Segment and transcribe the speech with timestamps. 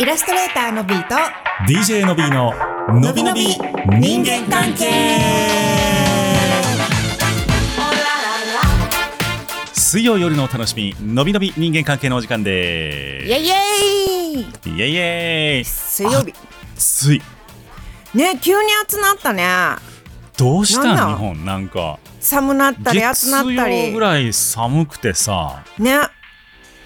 [0.00, 1.14] イラストレーターのビーと
[1.70, 2.54] DJ のびーの
[2.98, 3.48] のびのび
[4.00, 4.90] 人間関係。
[9.74, 14.80] 水曜夜のお楽しみのびのび人間関係のお時間でイエイイエイすイ。
[14.80, 15.64] エイイエイ。
[15.66, 16.32] 水曜日。
[16.74, 17.22] 暑い。
[18.14, 19.46] ね急に暑なったね。
[20.38, 21.98] どうしたなん日本なんか。
[22.18, 23.88] 寒なったり暑な月ったり。
[23.88, 25.62] 曜ぐらい寒くてさ。
[25.78, 26.00] ね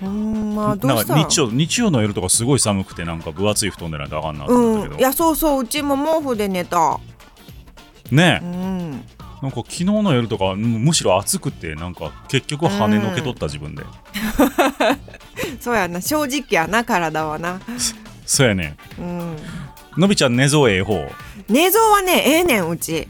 [0.00, 1.14] ほんまどうした？
[1.14, 6.98] なんか日曜日曜の夜とかすごい寒くてなんか分厚い布団でないとあかんなと思ったけど、うんいやそうそううちも毛布で寝た。
[8.10, 8.90] ねうん。
[9.42, 13.82] なんか昨日の夜とかむむしろ暑くてなんか結局羽のけ取った自分で、
[15.60, 17.60] そうやな正直やな体はな。
[18.24, 18.76] そうやね。
[18.98, 19.36] うん。
[19.98, 21.06] のびちゃん寝相ええ方？
[21.48, 23.08] 寝相はねええねんうち。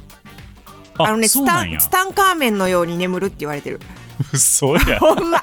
[0.98, 3.80] ああのねツタンカーメンのように眠るって言われてる
[4.36, 4.98] そうや。
[5.00, 5.38] ほんまほんま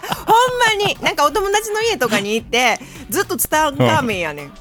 [0.86, 4.48] になんかお友達の家とかに行ってずっとツタンカーメンやねん。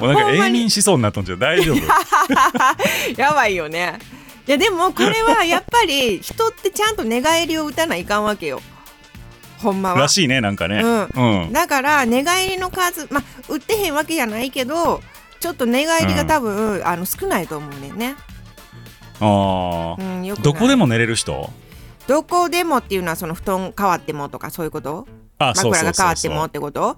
[0.00, 1.78] もうなんか永眠しそうになったんじゃ大丈夫？
[3.16, 3.98] やばいよね。
[4.46, 8.60] いやでもこれはやっぱり人ってちゃんと寝返りを打たないかんわけよ。
[9.58, 10.00] ほんまは。
[10.00, 10.82] らしいねなんかね。
[10.82, 15.02] ううん、だから寝返りの数まあ打ってへんわけじゃないけど
[15.40, 18.16] ちょっと寝返りが多分、あの少ないと思うねんね、
[19.20, 21.52] ああうん、どこでも寝れる人？
[22.08, 25.06] どこでもっていうのはその布団変わってもとかそういうこと？
[25.38, 26.96] あそう枕が変わってもってこと？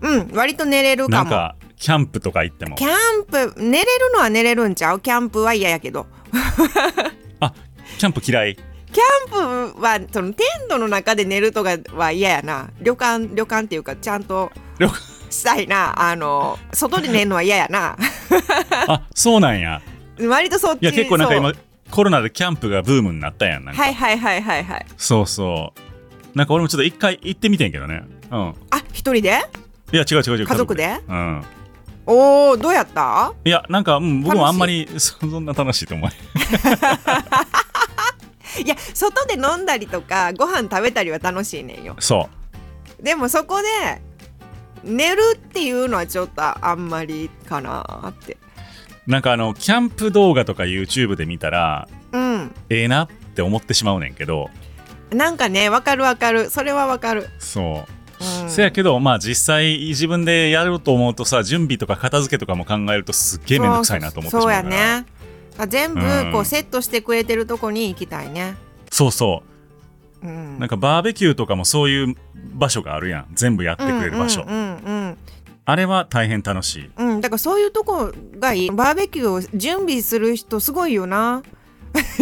[0.00, 1.16] うん割と寝れるかも。
[1.16, 2.76] なんかキャンプとか行っても。
[2.76, 5.00] キャンプ寝れるのは寝れるんちゃう？
[5.00, 6.06] キャンプは嫌やけど。
[7.40, 7.52] あ
[7.98, 8.54] キャンプ嫌い？
[8.54, 12.70] キャンプはそのテントの中で寝るとかは嫌やな。
[12.80, 14.52] 旅館旅館っていうかちゃんと
[15.28, 16.00] したいな。
[16.00, 17.96] あの外で寝るのは嫌やな。
[18.86, 19.82] あそうなんや。
[20.22, 21.52] 割とそっちいや結構なんか今
[21.92, 24.86] コロナでキャンプがブームになったやんなんか、はいはいはいはいはい。
[24.96, 26.36] そうそう。
[26.36, 28.02] なんか俺もちょっと一回行ってみてんけどね。
[28.30, 28.54] うん。
[28.70, 29.42] あ一人で？
[29.92, 30.46] いや違う違う違う。
[30.46, 31.00] 家族で？
[31.06, 31.44] うん。
[32.06, 33.34] おおどうやった？
[33.44, 36.12] いやなんか、うん、僕もあんまりそそんな楽しいと思うい。
[38.66, 41.94] や外で飲んだりとかご飯食べたりは楽しいねんよ。
[42.00, 42.28] そ
[42.98, 43.02] う。
[43.04, 44.00] でもそこで
[44.82, 48.38] 寝るっていうのはちょっとあんまりかなって
[49.06, 52.54] なんかあのキャンプ動画とか YouTube で見たらうん。
[52.68, 54.50] ええなって思ってしまうねんけど。
[55.10, 56.50] なんかねわかるわかる。
[56.50, 57.86] それはわかる、そ
[58.20, 64.62] う、うん、せやけどまあ実際自分でやろうと思うとさ準備とか片付けとかも考えるとすっげえめんどくさいなと思ってしまうから。
[64.62, 65.06] そうやね。
[65.58, 66.32] あ全部うん。
[66.32, 68.56] こうセットしてくれてるとこに行きたいね。
[68.90, 69.42] そうそ
[70.22, 70.26] う。
[70.26, 70.58] うん。
[70.58, 72.16] なんかバーベキューとかもそういう
[72.54, 73.26] 場所があるやん。
[73.34, 75.18] 全部やってくれる場所、うんうん
[75.64, 76.90] あれは大変楽しい。
[76.96, 78.70] うん、うん、だからそういうとこがいい。
[78.70, 81.42] バーベキューを準備する人すごいよな。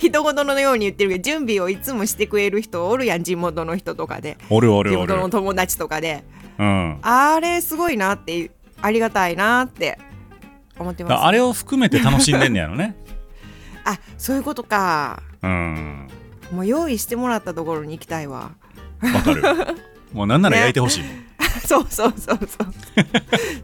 [0.00, 4.36] 人事のように言ってるけど準備をいつもしてくれる人おるやん地元の人とかで。
[4.50, 5.14] おるおる地おる。
[5.14, 6.24] 元の友達とかで。
[6.58, 6.98] うん。
[7.02, 8.50] あれすごいなって
[8.82, 9.98] ありがたいなって
[10.78, 11.24] 思ってます。
[11.24, 12.96] あれを含めて楽しんでんねやろね。
[13.84, 15.22] あそういうことか。
[15.42, 16.08] うん。
[16.52, 18.50] もう用意してもらったところに行きたいわ。
[19.00, 19.42] わかる。
[20.12, 21.10] もうなんなら焼いてほしいもん、
[21.66, 22.72] そうそうそうそう。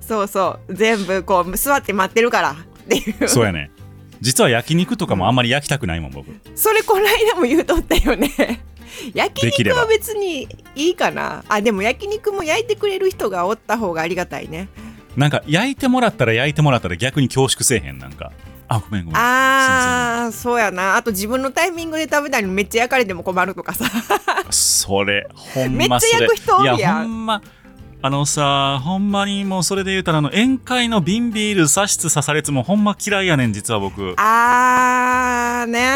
[0.01, 0.75] そうそう。
[0.75, 2.53] 全部こう座って待ってるから。
[2.53, 2.55] っ
[2.89, 3.29] ていう。
[3.29, 3.71] そうやね。
[4.21, 6.29] 実は焼肉とかもあんまり焼きたくないもん僕。
[6.55, 8.31] それこの間も言うとったよね。
[9.13, 11.45] 焼肉は別にいいかな。
[11.49, 14.69] あでも焼肉も焼いてくれる人がおった方がありがたいね。
[15.17, 18.33] なんか焼いてもらったら焼いてもらったら逆に恐縮せえへんなんか。
[18.67, 19.21] あごめんごめん。
[19.21, 20.97] あーそうやな。
[20.97, 23.85] あと自分のタイミングで食べたのにめっちゃ焼かれても困るとかさ。
[24.51, 26.77] それほんめっちゃまそれ焼く人おるやん。
[26.77, 27.43] いやほんま
[28.05, 34.15] あのさほんまにもうそれで言うたらあの宴会の瓶ビール刺しつ刺されつもほんま嫌いやねん実は僕。
[34.19, 35.89] あーね。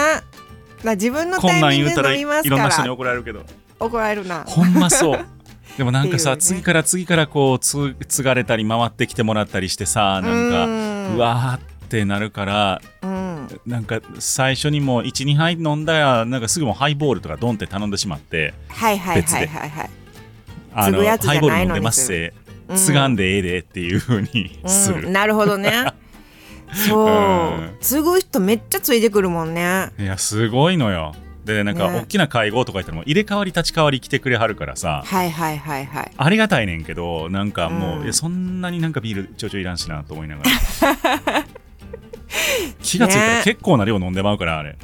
[0.82, 3.42] まあ自分のこんなん言うたらいろんな人に怒られるけど。
[3.78, 4.42] 怒られるな。
[4.44, 5.26] ほんまそう。
[5.76, 6.36] でもなんかさ、ね。
[6.38, 13.60] 次から次からこうつ継がれたり回ってきてもらったりしてさなんかうんうわーってなるからうん。
[13.66, 18.54] なんか最初にもう12杯飲んだらなんかすぐもうハイボールとかドンって頼んでしまって。
[18.70, 19.90] はいはいはいはいはい
[20.80, 22.06] あのハイボール飲んでます。
[22.06, 22.32] せ
[22.68, 22.76] うん。
[22.76, 25.72] 継がんでええでっていう風にする、うん、なるほどね。
[26.72, 27.76] そう、うん。
[27.80, 29.90] 継ぐ人めっちゃついてくるもんね。
[29.98, 31.14] いやすごいのよ。
[31.44, 32.00] でなんかね。
[32.00, 35.02] 大きな会合とか言ったらもう入れ替わり立ち替わり来てくれはるからさ。
[35.04, 36.12] はいはいはいはい。
[36.16, 38.04] ありがたいねんけどなんかもう、うん。
[38.04, 41.44] いやそんなになんかビールちょいちょいいらんしなと思いながら。
[42.82, 43.42] 気がついたらね。
[43.44, 44.76] 結構な量飲んでまうからあれ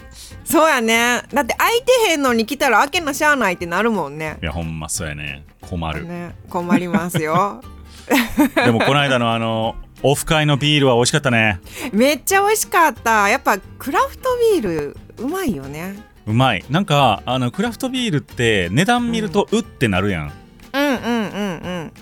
[0.44, 1.22] そうやね。
[1.32, 4.38] だって空いてへんのに来たら開けなしゃあないってなるもんね。
[4.42, 5.44] いやほんまそうやね。
[5.60, 6.06] 困る。
[6.06, 7.62] ね困りますよ。
[8.54, 11.60] でもこの間のあのオフ会のビールは美味しかったね。
[11.92, 13.28] めっちゃ美味しかった。
[13.28, 15.96] やっぱクラフトビールうまいよね。
[16.26, 16.64] うまい。
[16.68, 20.32] なんかあのクラフトビールって値段見るとうってなるやん。
[20.72, 21.92] うんうんうんうん。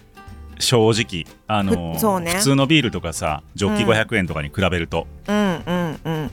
[0.59, 1.27] 正直。
[1.47, 2.33] あのふそうね。
[2.33, 3.91] 普通のビールとかさジョッキうん。
[3.91, 6.31] 500円とかに比べると、うんうんうん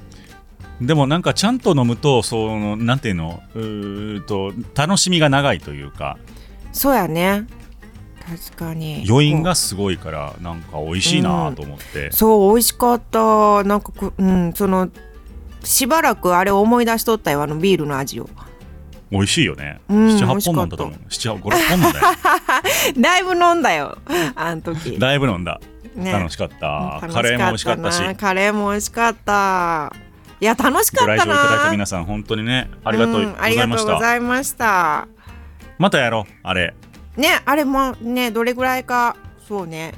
[0.81, 3.43] でもなんかちゃんと飲むとそのなんていうの？
[3.53, 6.17] うーと楽しみが長いというか。
[6.71, 7.47] そうやね。
[8.25, 9.03] 確かに。
[9.09, 13.63] 余韻がすごいからなんか美味しいなと思って、そう美味しかった。
[13.63, 14.89] なんかくうんその
[15.63, 18.29] しばらくあれを思い出しとったよあのビールの味を。
[19.11, 20.97] 美味しいよね、うん美味78しかった本飲んだと思う。
[21.09, 22.05] 76本飲んだよ。
[23.01, 23.97] だいぶ飲んだよ
[24.35, 24.99] あの時。
[24.99, 25.59] だいぶ飲んだ。
[25.95, 26.11] ね。
[26.11, 28.01] 楽しかった、カレーも美味しかったし。
[28.01, 29.91] なカレーも美味しかった
[30.41, 35.07] いや楽しかご来ったな場いただいた皆さん本当にねありがとううんございましありがとうごた、ざいました。
[35.77, 36.73] またやろうあれ。
[37.17, 39.15] ねあれもねどれぐらいか
[39.47, 39.93] そうね。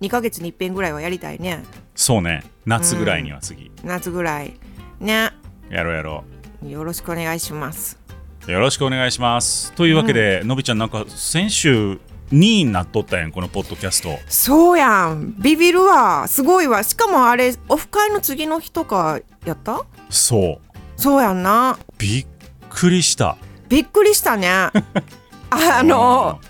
[0.00, 1.64] 2ヶ月に一遍ぐらいはやりたいね。
[1.94, 2.44] そうね。
[2.66, 4.54] 夏ぐらいには次、夏ぐらい。
[5.00, 5.30] ね。
[5.70, 6.24] やろうやろ
[6.66, 7.98] よろしくお願いします。
[8.46, 9.72] うよろしくお願いします。
[9.72, 11.98] というわけで、のびちゃんなんか先週
[12.32, 14.18] 2位になっとったやんこのポッドキャスト。
[14.28, 15.34] そうやん。
[15.38, 16.28] ビビるわ。
[16.28, 16.82] すごいわ。
[16.82, 19.84] しかもあれオフ会の次の日とかやった？
[20.10, 20.78] そう。
[20.96, 21.78] そうやんな。
[21.98, 22.26] びっ
[22.68, 23.36] くりした。
[23.68, 24.48] びっくりしたね。
[25.50, 26.40] あの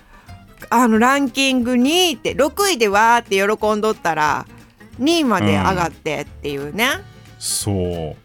[0.71, 4.47] あのランキング2位って6位でわーって喜んどったら
[5.01, 6.89] 2位まで上がってっていうね、
[7.39, 8.17] そう。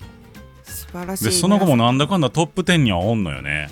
[0.63, 3.69] 素晴らしい、ね、でその後もなんだかんだトップ10にはおんのよね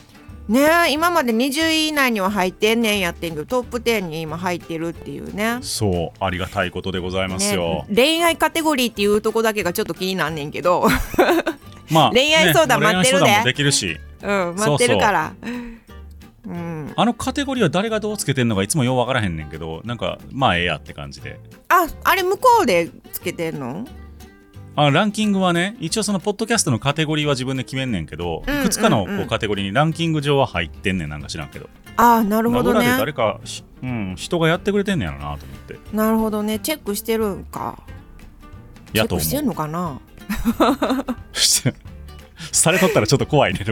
[0.51, 5.59] ね今まで20位以内には入ってんねんやってんけどトップ10に今入ってるっていうね。
[5.62, 10.88] そうありがたいことでございますよ、ね恋愛カテゴリーっていうとこだけがちょっと気になんねんけど。
[11.89, 13.25] まあ恋愛相談ね待ってるで。
[13.25, 14.00] 恋愛相談もできるし。
[14.21, 15.33] うん待ってるから。
[15.44, 15.81] うん
[16.95, 21.39] あのカテゴリーは誰がどうつけてんのかいつもよう分からへんねんけどなんかまあええやって感じで。
[21.69, 23.86] ああれ向こうでつけてんの？
[24.75, 31.69] あランキングはね一応そのポッドキャストのカテゴリーは自分で決めんねんけど、うんいくつかのうんうこうんカテゴリーにランキング上は入ってんねんなんか知らんけど。
[31.97, 32.85] あなるほどね。
[32.97, 35.77] 誰かし、うん、人がやってくれてんねやろなと思って。
[35.94, 36.59] なるほどね。
[36.59, 37.77] チェックしてるんか。
[38.94, 40.00] チェやと思ックしてんうのかな？
[42.51, 43.59] されとったらちょっと怖いね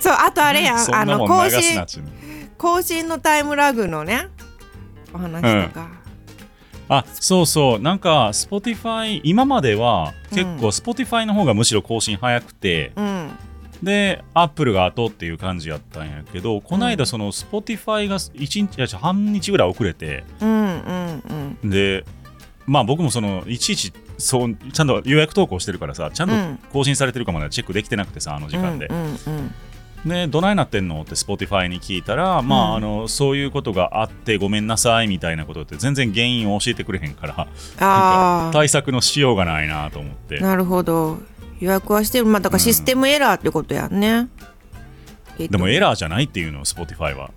[0.00, 0.78] そうあとあれやん。
[0.78, 1.84] そんなあの更新
[2.56, 4.28] 更新のタイムラグのね
[5.12, 5.88] お話とか、
[6.88, 7.78] あそうそう。
[7.78, 13.30] なんか Spotify 今までは結構 Spotify の方がむしろ更新早くて、うん。
[13.82, 20.24] で Apple が後っていう感じやったんやけどこの間その Spotify が1日いや半日ぐらい遅れて
[21.62, 22.04] で
[22.66, 26.58] まあ僕もそのいちいちそうちゃんと予約投稿してるからさちゃんとうん。
[26.72, 28.88] 更新されてるかまでチェックできてなくてさあの時間で、
[30.04, 32.72] でどないなってんのって Spotify に聞いたら、まうん。
[32.72, 37.48] ああのそういうことがあってごめんなさいみたいなことって全然原因を教えてくれへんから
[37.78, 40.38] あ対策のしようがないなと思って。
[40.40, 41.18] なるほど。
[41.60, 42.26] 予約はしてる。
[42.26, 44.28] まあだからシステムエラーってことやんね、
[45.38, 47.30] きっとでもエラーじゃないっていうの Spotify は。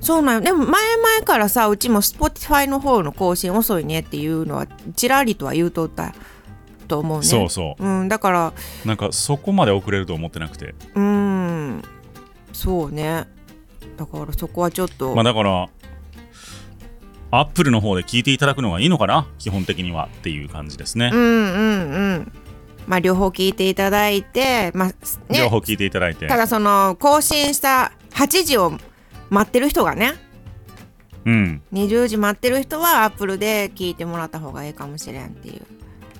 [0.00, 0.40] そうなんよ。
[0.40, 4.66] でも前々からさうちも Spotify の方の更新遅いねっていうのは
[4.96, 6.14] ちらりとは言うとった
[6.88, 7.26] と思うね。
[7.26, 7.88] そうそう。
[8.04, 8.52] ん、だから。
[8.84, 10.74] うなんかそこまで遅れると思ってなくて。
[10.94, 11.82] うん
[12.62, 13.26] そうね。
[13.96, 15.68] だからそこはちょっと、まあだから
[17.30, 19.26] アップルの方で聞いていただくのがいいのかな？
[19.38, 22.32] 基本的にはっていう感じですね、うんうんうん。
[22.86, 24.88] まあ両方聞いていただいてまあ
[25.32, 25.38] ね。
[25.38, 26.26] 両方聞いていただいて。
[26.26, 28.72] ただその更新した8時を
[29.30, 30.12] 待ってる人がね。
[31.24, 31.62] うん。
[31.72, 35.62] 20時待ってる人はアップルで聞いてもらった方がいいかもしれんっていう。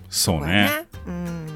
[0.08, 0.70] そうこれね。
[1.06, 1.49] うん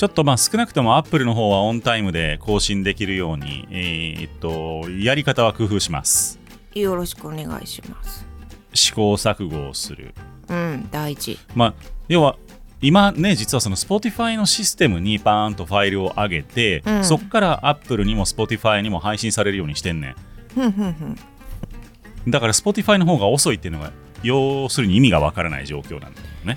[0.00, 6.40] ちょっとまあ少なくともアップルの方はオンタイムで更新できるようにえーっとやり方は工夫します。
[6.74, 8.26] よろしくお願いします。
[8.72, 10.14] 試行錯誤をする。
[10.48, 11.38] うん大事。
[11.54, 11.74] まあ
[12.08, 12.38] 要は
[12.80, 17.04] 今ね実はその Spotify のシステムにパーンとファイルを上げて、うん。
[17.04, 20.14] そっから Apple にも Spotify にも配信されるようにしてんね
[20.56, 21.16] ん。
[22.26, 23.92] だから Spotify の方が遅いっていうのが
[24.22, 26.56] 要するに意味がわからない状況なんだよね。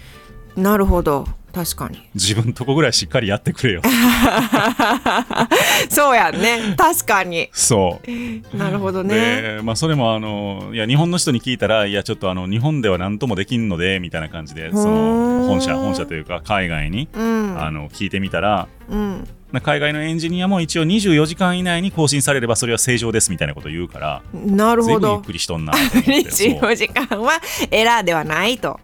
[0.55, 2.01] なるほど確かに。
[2.15, 3.83] 自分とこぐらいしっかりやってくれよ。
[5.89, 6.73] そうやんね。
[6.75, 7.47] 確かに。
[7.53, 8.11] そう。
[8.57, 9.13] なるほどね。
[9.13, 17.55] で、まあ、それもあのいや日本の人に聞いたらいやちょっとあの日本では何ともできんのでみたいな感じでその本社本社というか海外に、うん。
[17.61, 19.27] あの聞いてみたらうん。
[19.51, 25.13] な海外のエンジニアも一応24時間以内に更新されればそれは正常ですみたいなことを言うからなるほど。
[25.13, 26.31] ゆっくりしとんなと思って。
[26.31, 27.33] そう24時間は
[27.69, 28.79] エラーではないと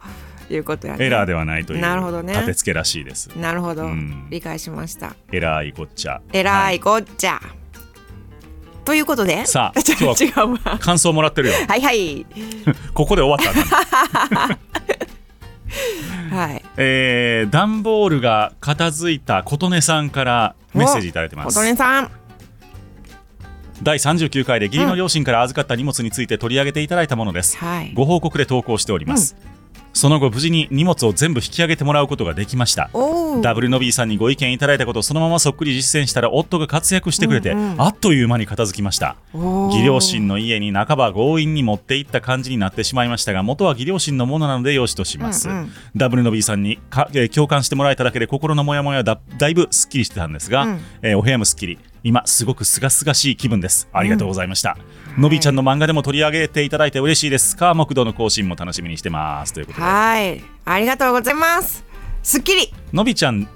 [0.53, 1.05] いうことやね。
[1.05, 2.33] エラーではないというなるほどね。
[2.33, 3.27] 立て付けらしいです。
[3.37, 4.27] なるほど、うん。
[4.29, 5.15] 理解しました。
[5.31, 6.21] エラーいこっちゃ。
[6.33, 7.39] えらはいこっちゃ、
[8.89, 10.79] ということでさあ 今日は違うわ。
[10.79, 11.53] 感想もらってるよ。
[11.69, 12.25] はいはい。
[12.95, 14.57] ここで終わった
[16.35, 16.63] はい。
[16.77, 21.55] えー、段ボールが片付いた琴音さんからメッセージいただいてます。
[21.55, 22.11] 琴音さん。
[23.81, 27.93] 第39回で義理の両親から預かった荷物について取り上げていただいたものです、はい。
[27.93, 29.35] ご報告で投稿しております、
[29.93, 32.89] その後無事に荷物を全部引き上げてもらうことができました。
[33.41, 37.81] ダブルノビーさんにご意見いただいたことをそのままそっくり実践したら夫が活躍してくれて、うんうん。
[37.81, 39.15] あっという間に片付きました。
[39.33, 45.71] 義両親の家に半ば強引に持っていった感じになってしまいましたが元は義両親のものなのでよしとします、うんうん。
[45.95, 50.79] ダブルノビーさんにか、えー共感してもらえただけで心のモヤモヤだだいぶすっきりしてたんですが、うん。
[51.01, 53.87] えーお部屋もすっきり今すごくすがすがしい気分です。
[53.91, 54.77] ありがとうございました、
[55.17, 57.57] のびちゃんの漫画でも取り上げていただいて嬉しいです。
[57.57, 59.53] 川木道の更新も楽しみにしてます。
[59.53, 59.85] ということで。
[59.85, 60.41] はい。
[60.65, 61.83] ありがとうございます。
[62.23, 62.73] すっきり。
[62.93, 63.47] のびちゃん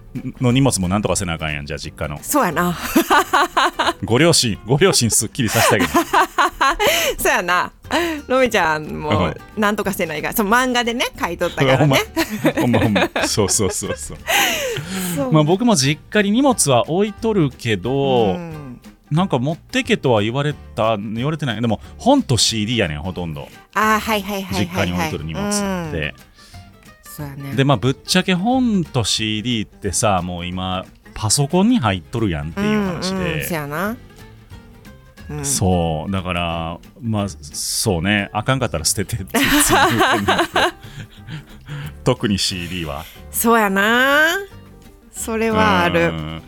[0.41, 1.65] の荷物もなんとかせなあかんやん。
[1.65, 2.19] じゃあ実家の。
[2.21, 2.77] そうやな。
[4.03, 5.89] ご両親ご両親すっきりさせてあげる
[7.17, 7.71] そうやな。
[8.27, 11.97] のみちゃんもうんなんとかしてないからそう漫画でね書いとったからね。
[12.55, 15.31] ほんまほんまそうそうそうそう。
[15.31, 18.79] まあ僕も実家に荷物は置いとるけど、うん。
[19.11, 21.61] なんか持ってけとは言われた言われてない。
[21.61, 23.47] でも本と CD やねんほとんど。
[23.75, 25.51] あーはいはいはいはい、はい、実家に置いとる荷物っ
[25.91, 26.15] て、
[27.19, 27.43] うん。
[27.43, 27.53] ね。
[27.55, 33.95] でまあぶっちゃけ本と CD ってさもう今パソコンに入っとるやんっていう話うんうん、うやな、
[35.29, 38.29] うん、そうだからまあそうね。
[38.33, 39.39] あかんかったら捨ててって
[42.03, 43.05] 特に CD は。
[43.31, 44.37] そうやな。
[45.11, 46.09] それはある。
[46.09, 46.41] うん。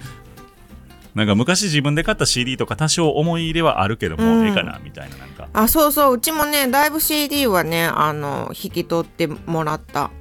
[1.14, 4.48] なんか昔自分で買った CD とか多少思い入れはあるけども、うん。
[4.48, 5.48] ええかなみたいななんか。
[5.54, 6.16] あそうそう。
[6.16, 10.12] うちもねだいぶ CD はねあの引き取ってもらった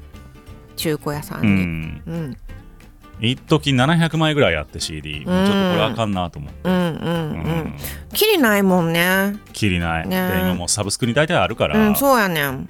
[0.77, 2.03] 中古屋さんうに、ん。
[2.07, 2.37] うん、
[3.21, 6.91] 一時700枚ぐらいあって CD、もうちょっとこれあかんなと思って、うんうんううん。
[7.69, 7.75] ん
[8.13, 9.37] きりないもんね。
[9.53, 10.29] きりない、ね。
[10.29, 12.69] で今もうサブスクに大体あるから、うんそうやねん。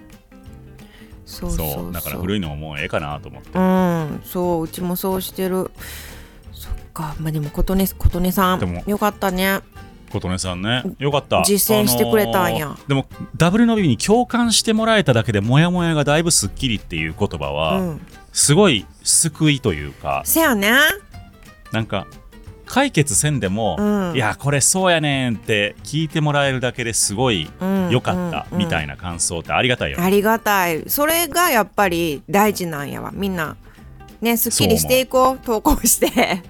[1.27, 3.51] そうだから古いのももうええかなと思って。
[3.59, 5.71] うんそううちもそうしてる。
[6.53, 7.17] そっか。
[7.19, 9.61] まあでも琴音琴音さでもんよかったね。
[10.11, 10.85] 琴音さんね。
[10.99, 11.43] よかった。
[11.45, 12.67] 実践してくれたんや。
[12.67, 18.07] あのーでもダブルのビに共感してもらえただけでモヤモヤがだいぶすっきりっていう言葉は、うん。
[18.33, 20.23] すごい救いというか。
[20.25, 20.73] せやね。
[21.71, 22.07] なんか
[22.67, 24.17] 解決せんでも、うん。
[24.17, 27.91] いやこれそうやねんって聞いてもらえるだけですごいうん。
[27.91, 28.59] 良かったうん。
[28.59, 30.85] みたいな感想ってありがたいよ、ありがたい。
[30.89, 33.13] それがやっぱり大事なんやわ。
[33.15, 33.57] みんな。
[34.21, 35.39] ねすっきりしていこう。
[35.39, 36.43] 投稿して。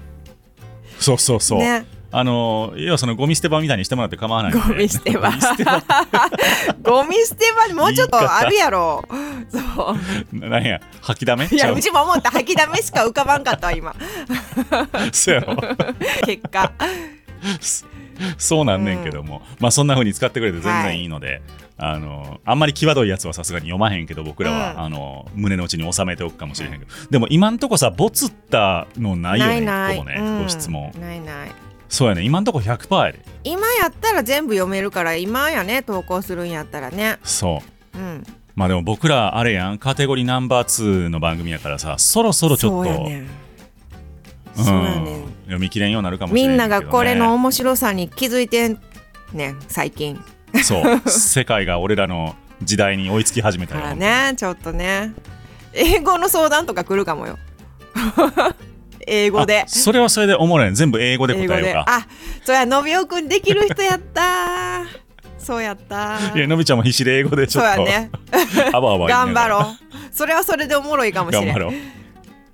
[1.01, 1.85] そうそうそう、ね
[2.16, 5.33] あの要はそのゴミ捨て場みたいにしてもらって構わないゴミ捨て場。
[6.80, 9.04] ゴミ捨て場もうちょっとあるやろ。
[9.50, 9.97] そう。
[10.33, 11.49] 何や吐きだめ？
[11.50, 11.80] いやう。
[11.80, 12.30] ちも思った。
[12.30, 13.97] 吐きだめしか浮かばんかったわ今。
[15.11, 15.56] そうやろ。
[16.25, 16.71] 結果。
[18.38, 21.42] そうなんねんけども、まあそんな風に使ってくれて全然いいので、
[21.76, 24.80] あのあんまり際どいやつはさすがに読まへんけど僕らは、うん。
[24.83, 29.97] あの胸の内に収めておくかもしれへんけど、でも今んとこさボツったのないよねないない。
[29.97, 30.92] 一個もね、うんご質問。
[31.00, 31.50] ないない
[31.95, 32.23] そうやね。
[32.23, 33.21] 今んとこ100%やで。
[33.45, 37.19] 今やったら全部読めるから今やね投稿するんやったらね。
[37.23, 37.63] そ
[37.95, 37.99] う。
[37.99, 38.25] うん。
[38.57, 39.79] まあでも僕らあれやん。
[39.79, 43.27] カテゴリーナンバー2の番組やからさそろそろちょっとそうやね
[44.59, 45.05] うん。
[45.05, 48.81] ね読み切れんようになるかもしれみんないけど、ね、ながこれの面白さに気づいてん
[49.33, 50.21] ねん最近。
[50.65, 51.03] そう。
[51.09, 53.83] 世界が俺らの時代に追いつき始めたよ。
[53.83, 55.13] からねちょっとね。
[55.73, 57.39] 英語の相談とか来るかもよ
[59.07, 59.63] 英語で。
[59.63, 60.75] あそれはそれでおもろいね。
[60.75, 61.85] 全部英語で答英えようか。
[61.87, 62.07] あ
[62.45, 64.85] そうやのびおくんできる人やった。
[65.39, 66.19] そうやった。
[66.35, 68.11] いやのびちゃんも必死で英語でちょっとそうやね。
[68.73, 70.15] あばあば頑張ろう。
[70.15, 71.47] それはそれでおもろいかもしれん。
[71.47, 71.75] 頑張ろう。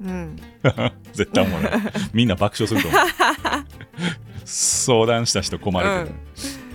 [0.03, 0.37] うん、
[1.13, 1.73] 絶対おもろい。
[2.13, 3.01] みんな爆笑すると思う。
[4.45, 6.70] 相談した人困るけど、うん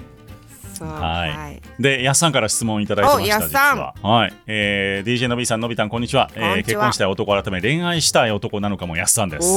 [0.86, 1.30] そうはい。
[1.30, 1.62] はい。
[1.80, 3.80] でやっさんから質問いただいてました実おやっさん。
[3.80, 3.94] は。
[4.02, 6.28] はい、えー、DJ のびさんのびたんこんにちは。
[6.28, 9.48] こえー結婚したい男改め恋愛したい男なのかもやっさんです。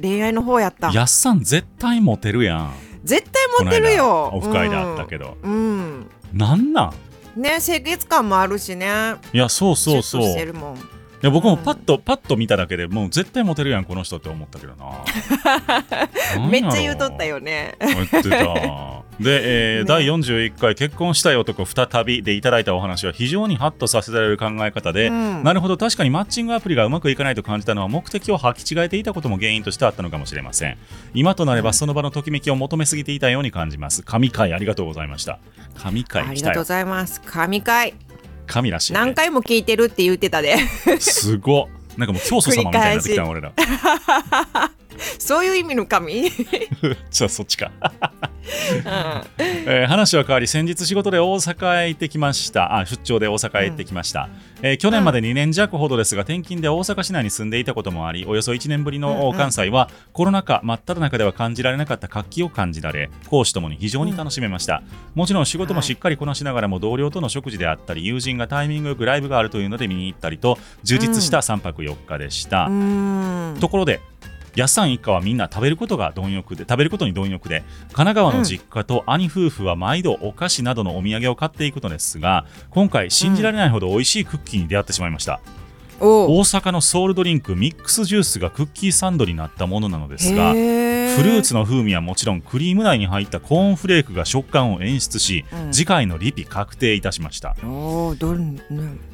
[0.00, 0.90] 恋愛の方やった。
[0.92, 2.72] やっさん絶対モテるやん。
[3.04, 4.30] 絶対持ってるよ。
[4.32, 6.10] オフ会であったけど、うん、うん。
[6.32, 6.92] なんな
[7.36, 7.40] ん？
[7.40, 9.14] ね清潔感もあるしね。
[9.32, 10.22] いやそうそうそう
[11.26, 15.04] や僕もパッと、パッと見ただけでもう絶対モテるやんこの人って思ったけどな。
[16.48, 17.74] めっちゃ言うとったよね。
[17.80, 18.28] 言ってた。
[18.30, 19.84] で、えー ね。
[19.84, 25.42] 第41回結婚したい男再びでいただいたお話は非常にハッとさせられる考え方で、うん。
[25.42, 30.78] なるほど確かにマッチングアプリがうまくいかないと感じたのは目的を履き違えていたことも原因としてあったのかもしれません。
[31.14, 34.02] 今となればその場のときめきを求めすぎていたように感じます。
[34.02, 35.38] 神回ありがとうございました。
[35.76, 37.20] 神ありがとうございます。
[37.20, 37.94] 神回
[38.46, 38.98] 神らしい、ね。
[38.98, 40.56] 何、回も聞いてるって言ってたで。
[40.98, 41.66] すごっ。
[41.96, 43.52] なんかもう教祖様みたいになってきたな俺ら。
[45.18, 47.70] そういう意味の神、うん、じゃあそっちか、
[49.38, 52.76] えー話は変わり先日仕事で大阪へ行ってきました。
[52.76, 54.28] あ出張で大阪へ行ってきました、
[54.62, 59.36] えー去年まで2年弱ほどですが転勤で大阪市内に住んでいたこともありおよそ1年ぶりうんのうん。
[59.36, 64.82] 関西はコロナ禍真っ只中では感じられなかった活気を感じられ講師ともに非常に楽しめました、
[65.14, 72.70] もちろん仕事もしっかりこなしながらも同僚との食事であったり友人がタイミングよくライブがあるというので見に行ったりと充実した3泊4日でした、
[73.60, 74.00] ところで
[74.56, 85.40] やっさん一家はみんな食べることが貪欲で食べることに貪欲で神奈川の実家と兄夫婦は毎度お菓子などのお土産を買っていくのですが今回信じられないほど美味しいクッキーに出会ってしまいました、
[86.00, 95.72] 大阪のソウルドリンクミックスジュースがクッキーサンドになったものなのですがへフルーツの風味はもちろんクリーム内に入ったコーンフレークが食感を演出し、うん。
[95.72, 97.56] 次回のリピ確定いたしました。
[97.62, 98.60] おーどれ、ね、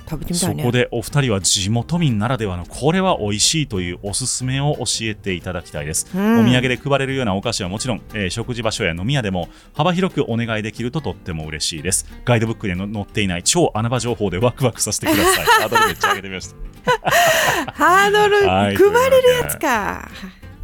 [0.09, 0.63] 食べてみたいね。
[0.63, 6.41] そこでお二人は地元民ならではのこれは美味しいというおすすめを教えていただきたいです、うん。
[6.41, 12.07] お土産で配れるようなお菓子はもちろん、えー食事場所や飲み屋でも幅広くお願いできるととっても嬉しいです。
[12.25, 15.45] ガイドブックでの載っていない超穴場情報でワクワクさせてください。
[15.45, 16.57] ハードルめっちゃ上げてみました。
[17.73, 20.11] ハードルはい配れるやつか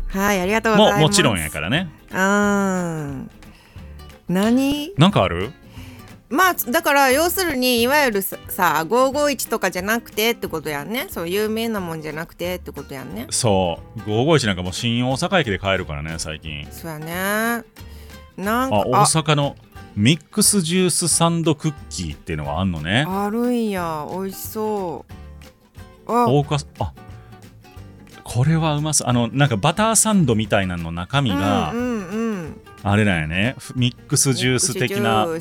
[0.09, 1.01] はいありがとうございます。
[1.01, 1.89] ももちろんやからね。
[2.11, 3.31] うん。
[4.29, 4.93] 何？
[4.97, 5.53] なんかある？
[6.31, 11.07] まあだから要するにいわゆるささ551とかじゃなくてってことやんね。
[11.09, 13.27] そう有名なもんじゃなくてってことやんね。
[13.31, 14.01] そう。
[14.01, 16.67] 551なんかもう新大阪駅で買えるからね最近。
[16.71, 17.65] そうやね。
[18.37, 19.57] なんあ大か阪の
[19.97, 23.05] ミックスジュースサンドクッキーっていうのがあんのね。
[23.09, 24.07] ああるんや。
[24.11, 25.07] 美味しそ
[26.07, 26.13] う。
[26.13, 26.27] あ。
[26.29, 26.93] 大岡あ
[28.39, 29.09] これはうまそう。
[29.09, 32.61] あのなんかバターサンドみたいなのの中身が、うんうんうん。
[32.85, 33.57] あれなんやね。
[33.59, 35.33] ふミックスジュース的なフ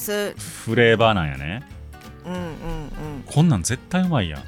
[0.76, 1.62] レーバーなんやね。
[2.26, 2.54] うんうんうん。
[3.24, 4.44] こんなん絶対うまいやん。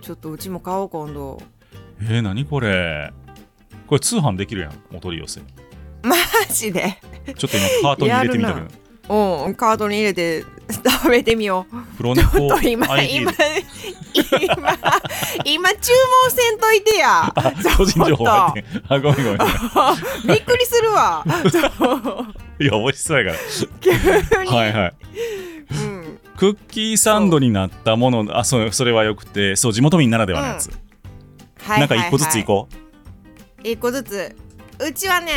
[0.00, 1.42] ちょっとうちも買おう今度。
[2.02, 3.12] えー、何これ。
[3.88, 4.72] これ通販できるやん。
[4.94, 5.40] お取り寄せ。
[6.08, 6.14] マ
[6.48, 7.00] ジで。
[7.36, 8.66] ちょっと今カートに入れてみたけど。
[9.46, 11.96] うんカートに入れて食べてみよう。
[11.96, 13.32] プロネコと今今今
[15.44, 17.32] 今注文せんといてや。
[17.76, 18.82] 個人情報入ってん。
[18.88, 19.38] あごめんごめん。
[20.26, 21.24] びっくりするわ。
[22.58, 23.38] いや美味しそうやか
[23.80, 23.98] 急に、
[24.50, 24.94] らはいはい。
[25.70, 30.70] うん、クッキーサンドになったものあそうそれはよくてそう地元民ならではのやつ、
[31.62, 32.68] はいなんか一個ずついこ
[33.64, 33.68] う。
[33.68, 34.36] 一個ずつ。
[34.78, 35.32] うちはね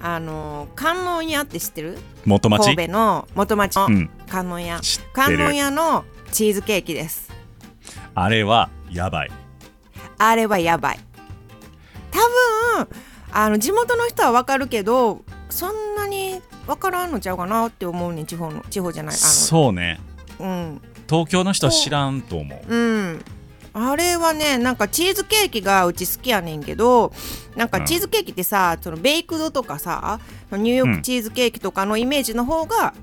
[0.00, 1.92] あの観音屋って知ってる？
[1.94, 2.64] う元町？
[2.74, 4.10] 神戸の元町のうん。
[4.28, 4.80] 観音屋。
[4.80, 7.32] 知って観音る屋のチーズケーキです。
[8.14, 9.30] あれはやばい。
[10.18, 10.98] あれはやばい。
[12.10, 12.18] 多
[12.84, 12.88] 分
[13.32, 19.98] あの地元の人はわかるけどそんなにわからんのちゃうかなって思うねん地方の地方じゃないあそうね。
[20.38, 20.82] のうん。
[21.08, 22.74] 東京の人は知らんと思う。
[22.74, 23.24] うん
[23.74, 27.12] あれはねなんかチーズケーキがうち好きやねんけど
[27.56, 30.20] なんかチーズケーキってさ、そのベイクドとかさ
[30.52, 32.94] ニューヨークチーズケーキとかのイメージの方が、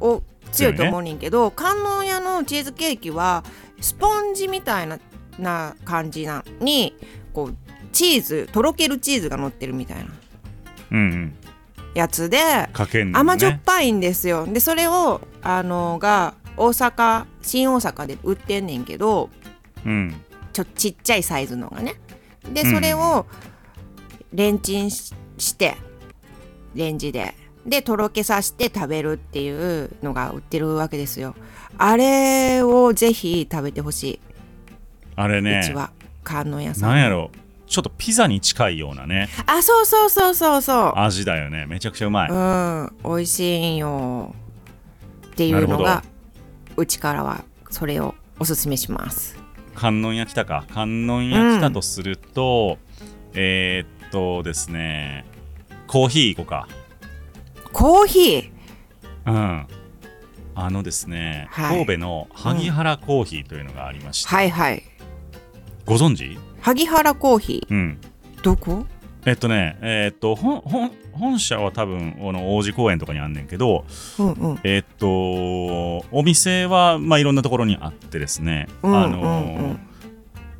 [0.00, 3.44] お強いと思うねんけど、観音屋のチーズケーキは
[3.80, 4.98] スポンジみたいな
[5.38, 6.94] な感じなのに
[7.32, 7.56] こう
[7.92, 10.06] チーズとろけるチーズが乗ってるみたいな。
[10.92, 11.36] うんうん。
[11.94, 12.38] やつで
[12.72, 14.46] かけんの甘じょっねぱいんですよ。
[14.46, 19.43] でそれをあのが大阪新大阪で売ってんねんけどうん
[20.52, 21.94] ちょちっちゃいサイズのがね。
[22.52, 22.74] でうん。
[22.74, 23.26] それを
[24.32, 25.76] レンチンしして
[26.74, 27.34] レンジで。
[27.66, 31.34] でとろけさせて食べるっていうのが売ってるわけですよ。
[31.78, 34.20] あれをぜひ食べてほしい、
[35.16, 35.90] あれうちねは
[36.22, 37.30] 観音屋さんなんやろ。
[37.66, 39.30] ちょっとピザに近いようなね。
[39.46, 40.92] あそうそうそうそうそう。
[40.96, 41.64] 味だよね。
[41.64, 42.92] めちゃくちゃうまい、うん。
[43.02, 44.34] 美味しいんよ。
[45.28, 46.04] っていうのが
[46.76, 49.36] うちからはそれをおすすめします
[49.74, 50.64] 観音焼きたか。
[50.72, 52.78] 観音焼きたとすると、
[53.34, 55.24] えーっとですね
[55.86, 56.68] コーヒーいこうか。
[57.72, 58.50] コーヒー？
[59.26, 59.66] うん。
[60.54, 61.84] あのですね、はい。
[61.84, 64.50] 神戸の萩原コーヒーというのがありまして、はい。
[64.50, 64.82] はい。
[65.84, 66.38] ご存知？
[66.60, 67.98] 萩原コーヒうん。
[68.36, 68.86] ーどこ？
[69.26, 73.84] えっとねえーっと本本本社は多分この王子公園とかにあんねんけど
[74.18, 74.60] うんうん。
[74.64, 78.96] えーっとお店はまあいろんなところにあってですね、うん。
[78.96, 79.76] あの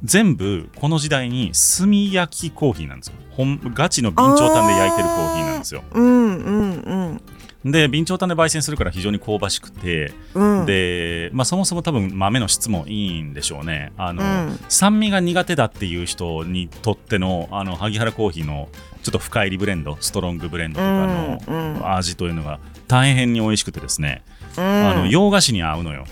[0.03, 3.15] 全部この時代に炭焼きコーヒーなんですよ。
[3.31, 5.83] ほんガチの備長炭で焼いてるコーヒーなんですよ。
[5.93, 7.23] うんうんうん
[7.65, 10.67] で備長炭で焙煎するから非常に香ばしくて、うん。
[10.67, 13.93] で、まあ、そもそも多分豆の質もいいんでしょうね。
[13.97, 14.61] あの、うん。
[14.69, 18.69] 酸味が苦手だっていう人にとってのあの萩原コーヒーの
[19.03, 24.23] ちょっと深入りブレンドストロングブレンドとかの味というのが大変に美味しくてですね、
[24.59, 24.63] うん。
[24.63, 26.05] あの洋菓子に合うのよ。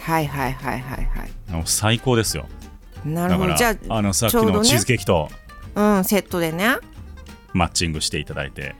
[0.00, 2.46] はいはいはいはいはい最高ですよ。
[3.06, 3.54] なるほど。
[3.54, 5.30] じゃあのさっきのチーズケーキと、
[5.74, 6.76] あうんセットでね。
[7.54, 8.74] マッチングしていただいて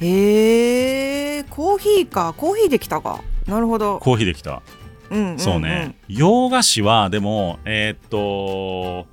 [0.00, 2.34] へえコーヒーか。
[2.36, 3.20] コーヒーできたか。
[3.46, 4.62] なるほど、コーヒーできた。
[5.10, 5.38] うんうんうん。
[5.38, 9.06] そうね、洋菓子はでもえーっと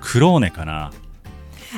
[0.00, 0.92] クローネかな。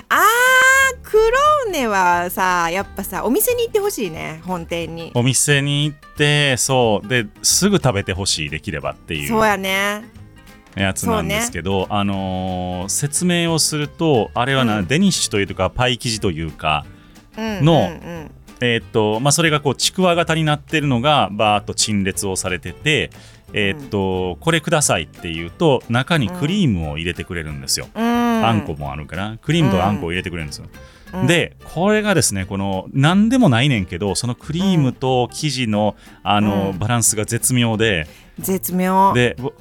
[0.08, 4.40] あークローネはさやっぱさお店に行ってほしいね。
[4.44, 5.10] 本店に。
[5.14, 7.08] お店に行ってそう。
[7.08, 10.04] ですぐ食べてほしいできればっていうそうやね。
[10.74, 14.86] やつなんですけど、あのー説明をするとあれはな、うん。
[14.86, 16.86] デニッシュというかパイ生地というか
[17.36, 17.84] うんのうんう
[18.24, 18.30] ん
[18.64, 23.10] えーっとまあ、それがこうちくわ型になってるのがバーッと陳列をされてて、
[23.52, 28.02] えーっとこれくださいっていうと中にクリームを入れてくれるんですよ、うん。
[28.02, 29.36] あんこもあるから。
[29.42, 30.66] クリームとあんこを入れてくれるんですよ、
[31.12, 31.26] うん。
[31.26, 36.78] でこれがですねこの何でもないねんけどそのクリームと生地のあの、うん。
[36.78, 38.06] バランスが絶妙で
[38.38, 39.12] 絶妙。
[39.12, 39.52] でぼ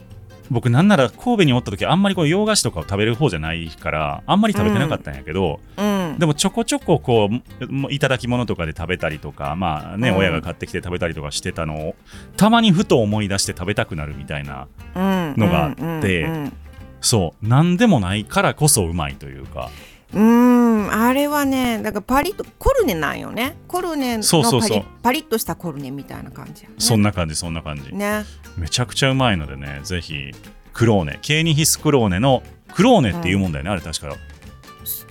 [0.52, 10.18] 僕なんなら神戸におった時あんまりこう洋菓子とかを食べる方じゃないからあんまり食べてなかったんやけど、うんでもちょこちょここうもいただき物とかで食べたりとかまあね、うん。
[10.18, 11.96] 親が買ってきて食べたりとかしてたのを
[12.38, 16.54] たまにふと思い出して食べたくなるみたいなうんのがあってうん
[17.02, 17.48] そう。
[17.48, 19.70] なんでもないからこそうまいというか。
[20.14, 20.94] うんうん。
[20.94, 23.56] あれはねだからパリッとコルネなんよね。
[23.68, 26.76] コルネのパリパリッとしたコルネみたいな感じやね。
[26.80, 28.26] そんな感じそんな感じ、ね。
[28.58, 30.32] めちゃくちゃうまいのでねぜひ
[30.74, 31.20] クローネ。
[31.22, 32.44] ケーニヒスクローネの
[32.74, 34.08] クローネっていうもんだよね、あれ確か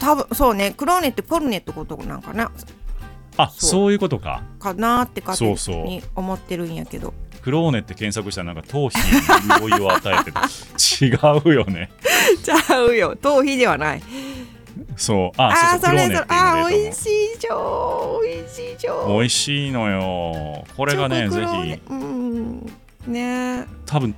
[0.00, 2.50] 多分そうねクローネってコルネってことなんかな。
[3.36, 3.92] あそう。
[3.92, 4.42] いうことか。
[4.58, 7.14] かなって勝手に思ってるんやけど。
[7.42, 11.90] クローネって検索したらなんか頭皮に潤いを与えてて違うよね。
[12.42, 13.16] ちゃうよ。
[13.16, 14.02] 頭皮ではない。
[14.96, 15.40] そう。
[15.40, 20.64] ああそれそれあー美味しいじょ美味しいじょ美味しいのよ。
[20.76, 21.80] これがねぜひ。
[21.88, 22.66] うん。
[23.06, 23.66] ね。
[23.86, 24.14] 多分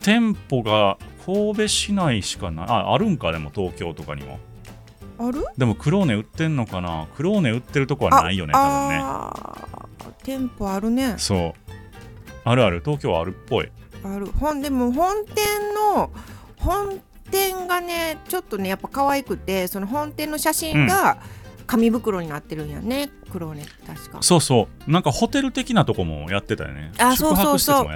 [0.00, 4.38] 店舗が神戸市内しかないああるんかでも東京とかにも
[5.18, 5.44] ある？
[5.56, 7.06] でもクローネ売ってんのかな？
[7.16, 9.00] クローネ売ってるとこはないよね多分ね。
[9.02, 11.14] あー店舗あるね。
[11.18, 11.72] そう。
[12.44, 12.80] あるある。
[12.84, 13.70] 東京はあるっぽい。
[14.04, 14.26] ある。
[14.26, 15.34] ほんでも本店
[15.74, 16.10] の
[16.58, 17.00] 本
[17.30, 21.18] 店がねちょっとねやっぱ可愛くてその本店の写真が
[21.66, 24.18] 紙袋になってるんやね、黒ね確か。
[24.20, 24.90] そうそう。
[24.90, 26.92] なんかホテル的なとこもやってたよね。
[26.98, 27.88] あそうそうそう。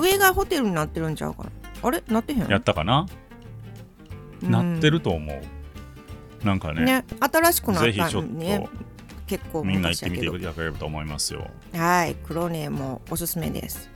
[0.00, 1.50] 上がホテルになってるんちゃうかな。
[1.82, 2.02] あれ？
[2.08, 2.48] なってへん？
[2.48, 3.06] やったかな、
[4.42, 4.50] うん。
[4.50, 5.42] なってると思う
[6.44, 8.68] なんかねね新しくなったんね。
[9.26, 11.48] 結構みんな行ってみていただければと思いますよ。
[11.72, 12.14] どはい。
[12.26, 13.88] 黒ねもおすすめです。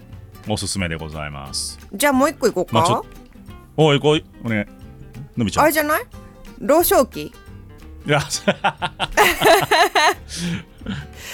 [0.48, 1.78] おすすめでございます。
[1.92, 3.02] じゃあもう一個いこうか、まあ
[3.76, 4.66] おいこいおね
[5.36, 5.64] のびちゃん。
[5.64, 6.02] あれじゃない？
[6.60, 7.24] 老少期。
[7.26, 8.20] いや。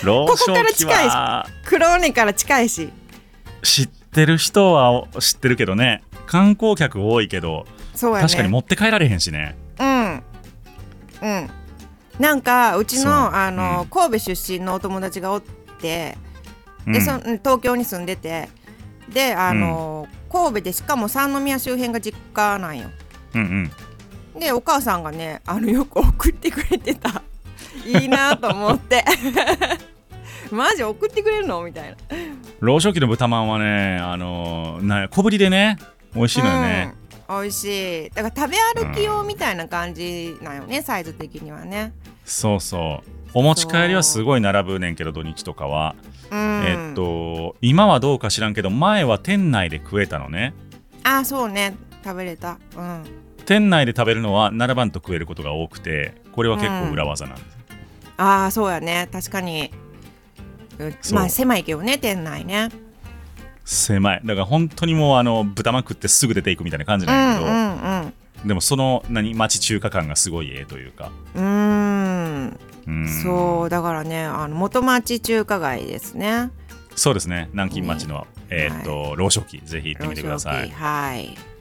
[0.02, 1.08] 老ここから少期近いし。
[1.14, 2.90] は黒ねから近いし。
[3.62, 6.02] 知ってる人は知ってるけどね。
[6.26, 8.26] 観光客多いけどそうやね。
[8.26, 9.56] 確かに持って帰られへんしね。
[9.58, 9.63] うん
[11.24, 11.50] うん。
[12.20, 13.88] なんかうちのあの、うん。
[13.88, 15.42] 神戸出身のお友達がおっ
[15.80, 16.16] て
[16.86, 16.92] うん。
[16.92, 18.48] で、そん東京に住んでて
[19.08, 22.90] であの、神戸でしかも三宮周辺が実家なんよ。
[23.34, 23.70] うん
[24.34, 24.40] うん。
[24.40, 27.22] でお母さんがねあのよく送ってくれてた。
[27.86, 29.04] いいなと思って。
[30.50, 31.96] マジ送ってくれるのみたいな。
[32.60, 35.78] 老少期の豚まんはねあのーな小ぶりでね
[36.14, 38.10] 美味しいのよね、うん、美味しい。
[38.10, 41.92] だから食べ歩き用みたいな感じなんよね、サイズ的にはね。
[42.24, 43.10] そうそう。
[43.34, 45.94] お持ち帰りはすごい並ぶねんけど土日とかは、
[46.30, 46.64] うん。
[46.64, 50.54] えっと今はどうか知らんけど前は店内で食えたのね。
[51.02, 51.76] あそうね。
[52.04, 52.58] 食べれた。
[52.76, 53.04] うん。
[53.46, 57.58] 店内で食べるのは並ばんと食えることが多くてこれは結構裏技なんです、
[58.16, 59.08] ああそうやね。
[59.12, 59.70] 確かに。
[61.12, 62.70] まあ狭いけどね店内ね
[63.64, 64.20] 狭い。
[64.24, 68.14] だから本当にもうあの豚まん食ってすぐ出ていくみたいな感じうなんやけど、んうん
[68.48, 71.10] でもその何町中華感がすごいええというか。
[71.34, 72.58] うん。
[73.22, 76.50] そうだからねあの元町中華街ですね。
[76.94, 77.48] そうですね。
[77.52, 80.68] 南京町の、えーっと、老少期ぜひ行ってみてください。
[80.70, 81.53] はい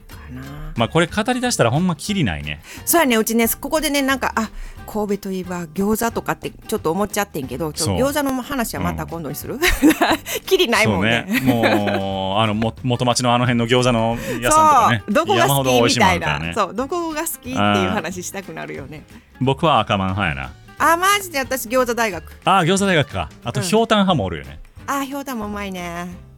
[0.76, 2.60] まあこれ語り出したらほんまきりないね。
[2.84, 4.50] そうやねうちねここでねなんかあ
[4.86, 9.58] 神戸といえば餃子とかってちょっと思っちゃってんけどちょ餃子の話はまた今度にする、
[10.46, 11.24] きりないもんね。
[11.28, 11.40] ね。
[11.40, 15.02] もうあのも元町のあの辺の餃子の屋さんとかね。
[15.06, 15.14] そう。
[15.14, 16.52] どこが好きみたいな、ね。
[16.54, 16.74] そう。
[16.74, 17.56] どこが好きっていう
[17.90, 19.04] 話したくなるよね。
[19.40, 20.52] 僕は赤マン派やな。
[20.78, 22.32] あマジで私餃子大学。
[22.44, 23.30] ああ餃子大学か。
[23.44, 23.66] あとうん。
[23.66, 26.04] ひょうたん派もおるよね、あひょうたんもうまいね。
[26.04, 26.33] ん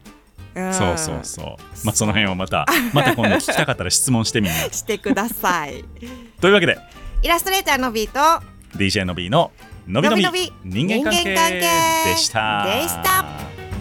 [0.72, 1.46] そうそうそう。
[1.84, 2.64] まあその辺をまた
[2.94, 5.84] また今度聞きたかったら質問してみんな してください。
[6.40, 6.78] というわけで
[7.22, 8.42] イラストレーターのビート
[8.76, 9.52] DJ の B の
[9.86, 11.60] のびのびのびのび人間関係人間関係
[12.10, 12.64] でした。
[12.64, 13.24] でした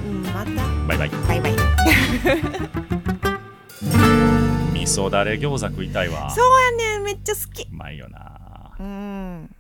[0.05, 0.87] うんまた。
[0.87, 1.09] バイバイ。
[1.09, 1.55] バイバイ。
[4.73, 6.29] 味噌だれ餃子食いたいわ。
[6.29, 7.63] そうやねめっちゃ好き。
[7.63, 8.31] うまいよな。
[8.79, 9.54] うん